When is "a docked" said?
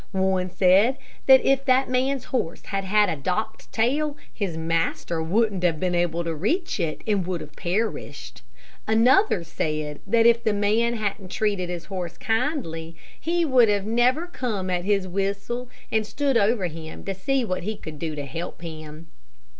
3.07-3.71